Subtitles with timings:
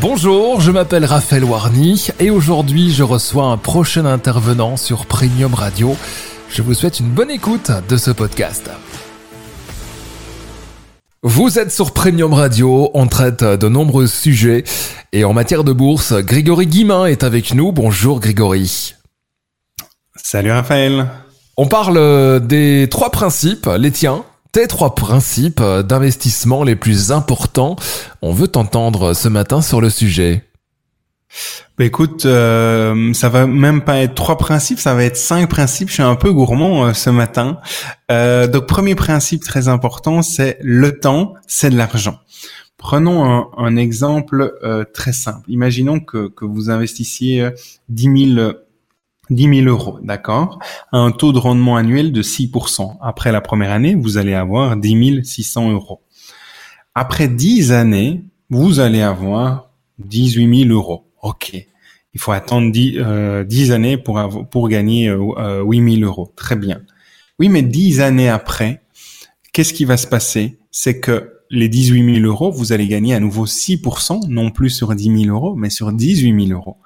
[0.00, 5.94] Bonjour, je m'appelle Raphaël Warny et aujourd'hui je reçois un prochain intervenant sur Premium Radio.
[6.48, 8.70] Je vous souhaite une bonne écoute de ce podcast.
[11.22, 14.64] Vous êtes sur Premium Radio, on traite de nombreux sujets
[15.12, 17.70] et en matière de bourse, Grégory Guimain est avec nous.
[17.70, 18.94] Bonjour Grégory.
[20.16, 21.08] Salut Raphaël.
[21.58, 27.76] On parle des trois principes, les tiens, tes trois principes d'investissement les plus importants.
[28.22, 30.44] On veut t'entendre ce matin sur le sujet.
[31.78, 35.88] Bah écoute, euh, ça va même pas être trois principes, ça va être cinq principes.
[35.88, 37.58] Je suis un peu gourmand euh, ce matin.
[38.10, 42.18] Euh, donc premier principe très important, c'est le temps, c'est de l'argent.
[42.76, 45.50] Prenons un, exemple euh, très simple.
[45.50, 47.50] Imaginons que, que vous investissiez
[47.90, 48.52] 10 000
[49.30, 50.58] 10 000 euros, d'accord,
[50.92, 52.96] à un taux de rendement annuel de 6%.
[53.00, 56.02] Après la première année, vous allez avoir 10 600 euros.
[56.94, 61.06] Après 10 années, vous allez avoir 18 000 euros.
[61.22, 61.54] OK.
[62.12, 66.32] Il faut attendre 10, euh, 10 années pour, pour gagner euh, 8 000 euros.
[66.34, 66.82] Très bien.
[67.38, 68.82] Oui, mais 10 années après,
[69.52, 70.58] qu'est-ce qui va se passer?
[70.72, 74.94] C'est que les 18 000 euros, vous allez gagner à nouveau 6%, non plus sur
[74.94, 76.76] 10 000 euros, mais sur 18 000 euros.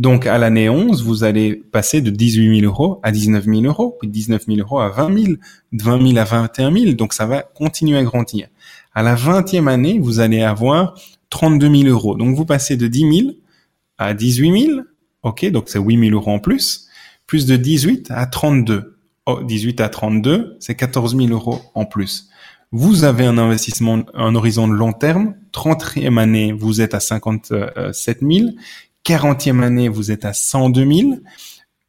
[0.00, 3.98] Donc, à l'année 11, vous allez passer de 18 000 euros à 19 000 euros,
[4.00, 5.32] puis 19 000 euros à 20 000,
[5.72, 6.92] de 20 000 à 21 000.
[6.94, 8.48] Donc, ça va continuer à grandir.
[8.94, 12.14] À la 20e année, vous allez avoir 32 000 euros.
[12.14, 13.30] Donc, vous passez de 10 000
[13.98, 14.80] à 18 000.
[15.22, 16.88] OK, donc c'est 8 000 euros en plus.
[17.26, 18.96] Plus de 18 à 32.
[19.26, 22.30] Oh, 18 à 32, c'est 14 000 euros en plus.
[22.72, 25.34] Vous avez un investissement, un horizon de long terme.
[25.52, 28.50] 30e année, vous êtes à 57 000.
[29.10, 31.14] 40e année, vous êtes à 102 000.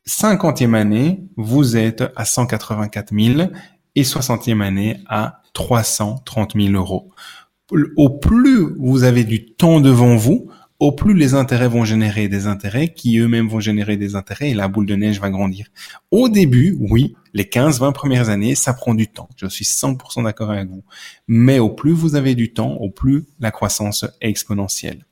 [0.07, 3.51] 50e année, vous êtes à 184 000
[3.95, 7.11] et 60e année à 330 000 euros.
[7.95, 10.49] Au plus vous avez du temps devant vous,
[10.79, 14.55] au plus les intérêts vont générer des intérêts qui eux-mêmes vont générer des intérêts et
[14.55, 15.67] la boule de neige va grandir.
[16.09, 19.29] Au début, oui, les 15-20 premières années, ça prend du temps.
[19.35, 20.83] Je suis 100% d'accord avec vous.
[21.27, 25.05] Mais au plus vous avez du temps, au plus la croissance est exponentielle.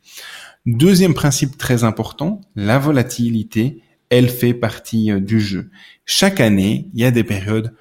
[0.66, 5.70] Deuxième principe très important, la volatilité, elle fait partie euh, du jeu.
[6.06, 7.74] Chaque année, il y a des périodes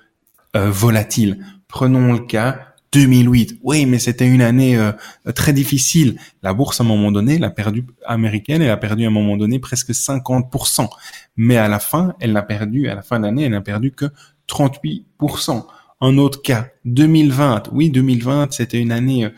[0.54, 1.44] euh, volatiles.
[1.66, 3.58] Prenons le cas 2008.
[3.62, 4.92] Oui, mais c'était une année euh,
[5.34, 6.18] très difficile.
[6.42, 9.36] La bourse, à un moment donné, la perdu américaine, elle a perdu à un moment
[9.36, 10.88] donné presque 50%.
[11.36, 13.90] Mais à la fin, elle n'a perdu, à la fin de l'année, elle n'a perdu
[13.90, 14.06] que
[14.48, 15.66] 38%.
[16.00, 17.70] Un autre cas, 2020.
[17.72, 19.28] Oui, 2020, c'était une année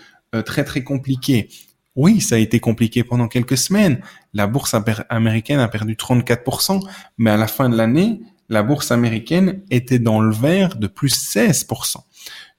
[0.45, 1.49] très très compliquée.
[1.97, 4.01] Oui, ça a été compliqué pendant quelques semaines.
[4.33, 4.75] La bourse
[5.09, 6.81] américaine a perdu 34%,
[7.19, 11.15] mais à la fin de l'année, la bourse américaine était dans le vert de plus
[11.35, 11.97] 16%.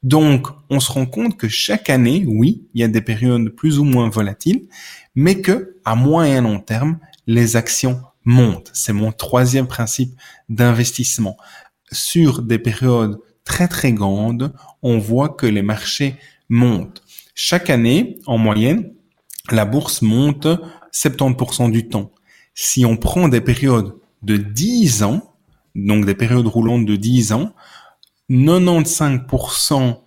[0.04, 3.78] Donc, on se rend compte que chaque année, oui, il y a des périodes plus
[3.78, 4.68] ou moins volatiles,
[5.16, 6.98] mais que à moyen long terme,
[7.28, 8.72] les actions montent.
[8.74, 10.16] C'est mon troisième principe
[10.50, 11.38] d'investissement.
[11.92, 16.16] Sur des périodes très très grandes, on voit que les marchés
[16.50, 17.04] montent.
[17.36, 18.94] Chaque année, en moyenne,
[19.52, 20.48] la bourse monte
[20.94, 22.12] 70% du temps.
[22.54, 25.36] Si on prend des périodes de 10 ans,
[25.76, 27.54] donc des périodes roulantes de 10 ans,
[28.30, 29.98] 95%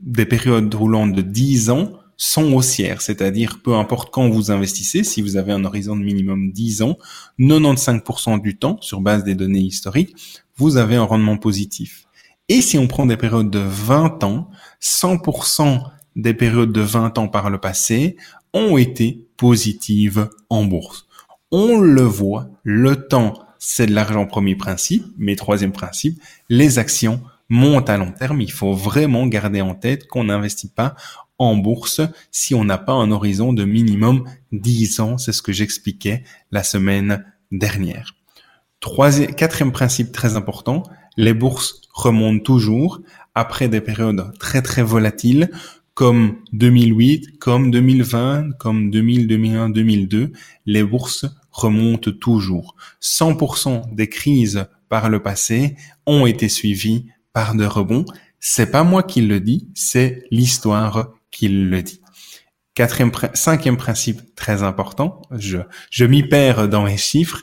[0.00, 5.20] des périodes roulantes de 10 ans sont haussières, c'est-à-dire peu importe quand vous investissez, si
[5.20, 6.96] vous avez un horizon de minimum 10 ans,
[7.38, 10.16] 95% du temps, sur base des données historiques,
[10.56, 12.06] vous avez un rendement positif.
[12.48, 14.48] Et si on prend des périodes de 20 ans,
[14.80, 15.82] 100%
[16.14, 18.16] des périodes de 20 ans par le passé
[18.78, 21.06] été positives en bourse.
[21.50, 27.20] On le voit, le temps, c'est de l'argent premier principe, mais troisième principe, les actions
[27.48, 28.40] montent à long terme.
[28.40, 30.96] Il faut vraiment garder en tête qu'on n'investit pas
[31.38, 32.00] en bourse
[32.30, 35.18] si on n'a pas un horizon de minimum 10 ans.
[35.18, 38.14] C'est ce que j'expliquais la semaine dernière.
[38.80, 40.82] Troisième, quatrième principe très important,
[41.16, 43.00] les bourses remontent toujours
[43.34, 45.50] après des périodes très très volatiles
[45.96, 50.30] comme 2008, comme 2020, comme 2000, 2001, 2002,
[50.66, 52.76] les bourses remontent toujours.
[53.00, 58.04] 100% des crises par le passé ont été suivies par de rebonds.
[58.38, 62.02] C'est pas moi qui le dis, c'est l'histoire qui le dit.
[62.74, 65.60] Quatrième, cinquième principe très important, je,
[65.90, 67.40] je m'y perds dans les chiffres.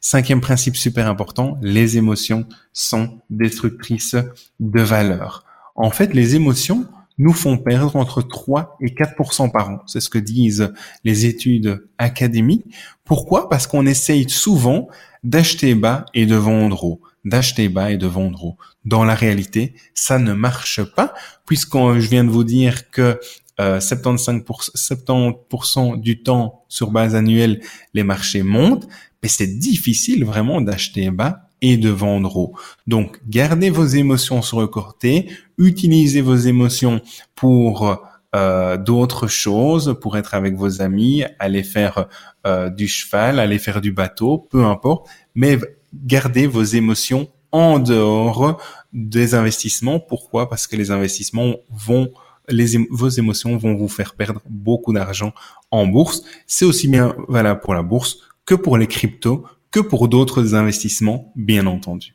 [0.00, 4.14] Cinquième principe super important, les émotions sont destructrices
[4.60, 5.44] de valeur.
[5.74, 6.86] En fait, les émotions,
[7.18, 9.78] nous font perdre entre 3 et 4% par an.
[9.86, 10.72] C'est ce que disent
[11.04, 12.66] les études académiques.
[13.04, 13.48] Pourquoi?
[13.48, 14.88] Parce qu'on essaye souvent
[15.24, 18.56] d'acheter bas et de vendre haut, d'acheter bas et de vendre haut.
[18.84, 21.14] Dans la réalité, ça ne marche pas,
[21.46, 23.18] puisque je viens de vous dire que
[23.58, 24.40] 75%, euh,
[24.74, 27.60] 70 du temps, sur base annuelle,
[27.94, 28.86] les marchés montent,
[29.22, 32.54] mais c'est difficile vraiment d'acheter bas et de vendre haut.
[32.86, 37.00] Donc, gardez vos émotions sur le côté, utilisez vos émotions
[37.34, 37.98] pour
[38.34, 42.08] euh, d'autres choses, pour être avec vos amis, aller faire
[42.46, 45.58] euh, du cheval, aller faire du bateau, peu importe, mais
[45.94, 48.60] gardez vos émotions en dehors
[48.92, 50.00] des investissements.
[50.00, 50.48] Pourquoi?
[50.48, 52.10] Parce que les investissements vont
[52.48, 55.32] les, vos émotions vont vous faire perdre beaucoup d'argent
[55.70, 56.22] en bourse.
[56.46, 61.32] C'est aussi bien valable pour la bourse que pour les cryptos, que pour d'autres investissements,
[61.36, 62.14] bien entendu.